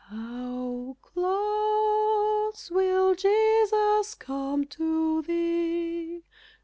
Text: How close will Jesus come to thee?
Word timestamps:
How 0.09 0.97
close 1.03 2.71
will 2.71 3.13
Jesus 3.13 4.15
come 4.15 4.65
to 4.65 5.21
thee? 5.21 6.23